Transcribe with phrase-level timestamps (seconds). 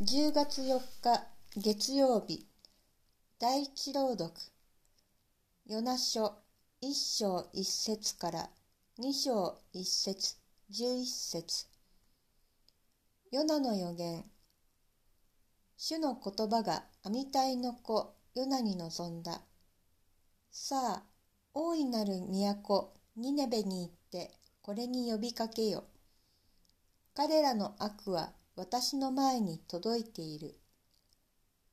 [0.00, 1.26] 10月4日
[1.56, 2.46] 月曜日
[3.40, 4.30] 第一朗読
[5.66, 6.36] ヨナ書
[6.80, 8.48] 1章1節から
[9.00, 10.36] 2章1節
[10.70, 11.66] 11節
[13.32, 14.24] ヨナの予言
[15.76, 19.40] 主の言葉がアミタイの子ヨナに臨んだ。
[20.52, 21.02] さあ
[21.54, 24.30] 大いなる都ニネベに行って
[24.62, 25.82] これに呼びかけよ。
[27.16, 30.56] 彼らの悪は私の前に届いている。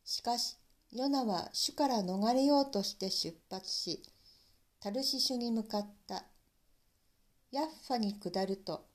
[0.04, 0.56] しかし、
[0.92, 4.04] ヨナは主から逃れようとして出発し、
[4.80, 6.26] タルシシュに向かった。
[7.52, 8.86] ヤッファに下ると、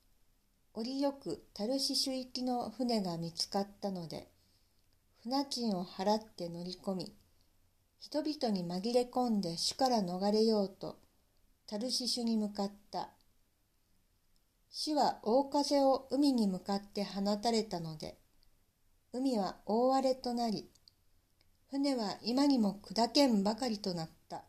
[0.73, 4.29] 折よくタルシシュ行きの船が見つかったので、
[5.23, 7.13] 船賃を払って乗り込み、
[7.99, 10.97] 人々に紛れ込んで主から逃れようと、
[11.67, 13.09] タルシシュに向かった。
[14.73, 18.17] 死は大風を海に向かって放たれたので、
[19.11, 20.69] 海は大荒れとなり、
[21.69, 24.43] 船は今にも砕けんばかりとなった。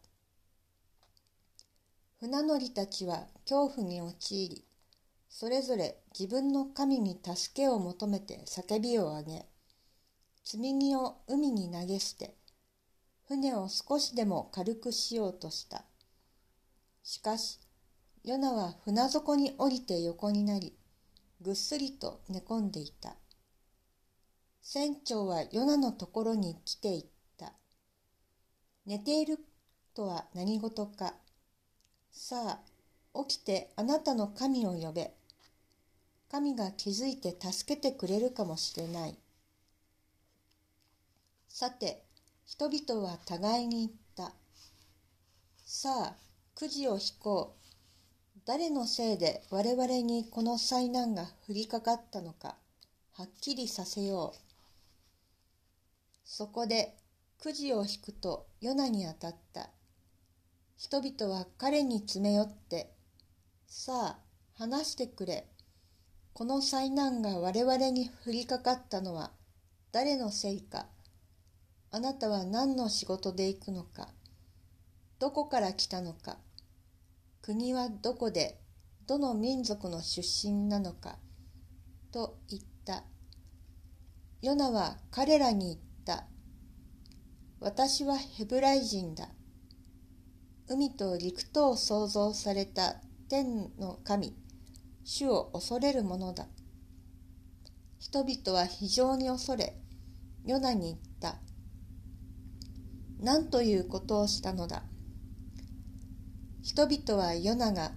[2.21, 4.65] 船乗りたちは恐怖に陥り、
[5.29, 9.47] それぞれ自分の神に助けを求めて叫びを上げ、
[10.45, 12.37] 積み荷を海に投げ捨て、
[13.27, 15.85] 船を少しでも軽くしようとした。
[17.03, 17.59] しかし、
[18.25, 20.77] ヨナは船底に降りて横になり、
[21.41, 23.17] ぐっすりと寝込んでいた。
[24.63, 27.07] 船長はヨナのところに来ていっ
[27.37, 27.53] た。
[28.87, 29.41] 寝ている
[29.93, 31.15] とは何事か。
[32.13, 32.61] さ
[33.15, 35.13] あ、起きてあなたの神を呼べ。
[36.31, 39.19] 神が気づいて助けてくれるかもしれない。
[41.49, 42.05] さて、
[42.47, 44.33] 人々は互いに言った。
[45.65, 46.17] さあ、
[46.55, 47.62] くじを引こう。
[48.45, 52.57] 誰のせいで我々にこの災難が降りかかったのか
[53.13, 54.39] はっきりさせよう。
[56.25, 56.97] そこで
[57.39, 59.71] くじを引くとヨナに当たった。
[60.77, 62.91] 人々は彼に詰め寄って、
[63.69, 64.19] さあ
[64.59, 65.47] 話してくれ。
[66.33, 69.31] この災難が我々に降りかかったのは
[69.93, 70.87] 誰のせいか。
[71.93, 74.09] あなたは何の仕事で行くのか。
[75.21, 76.39] どこから来たのか。
[77.43, 78.61] 国はどこで
[79.09, 81.19] どの民族の出身なのか
[82.13, 83.03] と言った。
[84.41, 86.29] ヨナは彼らに言った。
[87.59, 89.29] 私はヘブライ人だ。
[90.69, 94.37] 海と陸とを創造された天の神、
[95.03, 96.47] 主を恐れるものだ。
[97.99, 99.77] 人々は非常に恐れ、
[100.47, 101.41] ヨナに言った。
[103.21, 104.85] 何ということをしたのだ？
[106.63, 107.91] 人々はヨナが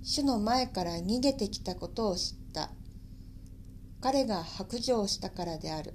[0.00, 2.70] 主の前から逃げてきたことを知った。
[4.00, 5.94] 彼が白状したからである。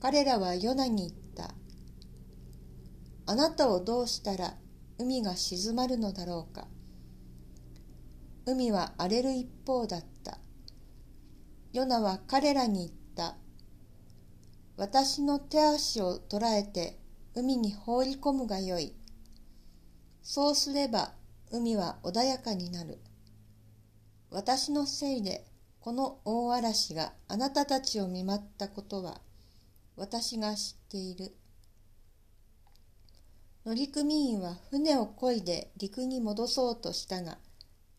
[0.00, 1.54] 彼らはヨナに言った。
[3.26, 4.54] あなたをどうしたら
[4.98, 6.66] 海が静まるのだろうか。
[8.44, 10.38] 海は荒れる一方だった。
[11.72, 13.36] ヨナは彼らに言った。
[14.76, 16.98] 私の手足を捉えて
[17.36, 18.94] 海に放り込むがよい。
[20.30, 21.12] そうすれば
[21.50, 22.98] 海は穏やかになる。
[24.30, 25.46] 私のせいで
[25.80, 29.22] この大嵐があなたたちを見舞ったことは
[29.96, 31.34] 私が知っている。
[33.64, 37.38] 乗組員は船を漕いで陸に戻そうとしたが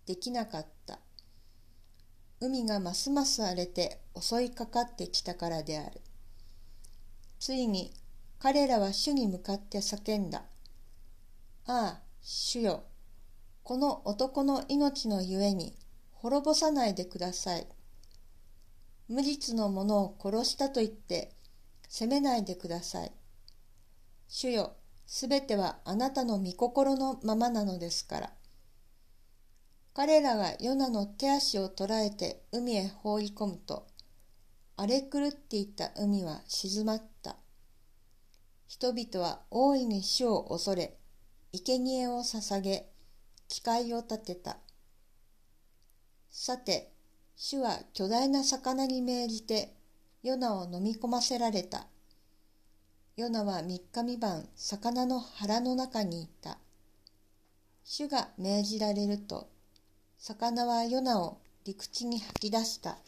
[0.06, 1.00] できなかった。
[2.40, 6.00] 海がますます荒れて襲いかかってきたからである。
[7.40, 7.92] ついに
[8.38, 10.44] 彼らは主に向かって叫んだ。
[11.66, 12.84] ああ、主よ、
[13.64, 15.76] この男の命のゆえに
[16.12, 17.68] 滅ぼさないでください。
[19.08, 21.32] 無実の者を殺したと言って
[21.88, 23.12] 責めないでください。
[24.28, 24.76] 主よ、
[25.08, 28.34] すべてはあなたの御心のままなのですから。
[29.94, 33.88] 彼らがヨナの手足を捉えて海へ放り込むと、
[34.78, 37.38] 荒れ狂っていた海は静まった。
[38.68, 40.99] 人々は大いに主を恐れ、
[41.52, 42.86] 生贄を捧げ、
[43.48, 44.58] 誓いを立てた。
[46.30, 46.94] さて、
[47.36, 49.74] 主は巨大な魚に命じて、
[50.22, 51.88] ヨナを飲み込ませられた。
[53.18, 56.60] ヨナは三日三晩、魚の腹の中にいた。
[57.84, 59.50] 主が命じられると、
[60.20, 63.00] 魚はヨナを陸地に吐き出した。